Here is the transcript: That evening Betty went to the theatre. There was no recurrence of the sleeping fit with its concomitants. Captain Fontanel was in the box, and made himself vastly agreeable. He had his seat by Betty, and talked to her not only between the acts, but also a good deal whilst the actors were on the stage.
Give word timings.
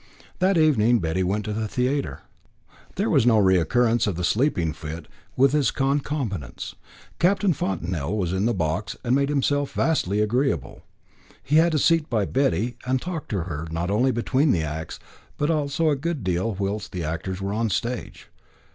That 0.39 0.57
evening 0.57 0.97
Betty 0.97 1.21
went 1.21 1.45
to 1.45 1.53
the 1.53 1.67
theatre. 1.67 2.21
There 2.95 3.07
was 3.07 3.23
no 3.27 3.37
recurrence 3.37 4.07
of 4.07 4.15
the 4.15 4.23
sleeping 4.23 4.73
fit 4.73 5.07
with 5.37 5.53
its 5.53 5.69
concomitants. 5.69 6.73
Captain 7.19 7.53
Fontanel 7.53 8.17
was 8.17 8.33
in 8.33 8.45
the 8.45 8.53
box, 8.55 8.97
and 9.03 9.13
made 9.13 9.29
himself 9.29 9.73
vastly 9.73 10.19
agreeable. 10.19 10.81
He 11.43 11.57
had 11.57 11.73
his 11.73 11.85
seat 11.85 12.09
by 12.09 12.25
Betty, 12.25 12.77
and 12.83 12.99
talked 12.99 13.29
to 13.29 13.43
her 13.43 13.67
not 13.69 13.91
only 13.91 14.09
between 14.11 14.49
the 14.49 14.63
acts, 14.63 14.97
but 15.37 15.51
also 15.51 15.91
a 15.91 15.95
good 15.95 16.23
deal 16.23 16.55
whilst 16.55 16.93
the 16.93 17.03
actors 17.03 17.39
were 17.39 17.53
on 17.53 17.67
the 17.67 17.73
stage. 17.75 18.29